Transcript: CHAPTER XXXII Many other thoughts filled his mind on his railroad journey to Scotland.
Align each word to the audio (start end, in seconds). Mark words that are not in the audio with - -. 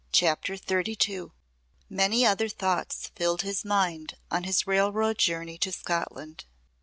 CHAPTER 0.11 0.55
XXXII 0.55 1.27
Many 1.87 2.25
other 2.25 2.49
thoughts 2.49 3.11
filled 3.15 3.43
his 3.43 3.63
mind 3.63 4.15
on 4.31 4.45
his 4.45 4.65
railroad 4.65 5.19
journey 5.19 5.59
to 5.59 5.71
Scotland. 5.71 6.45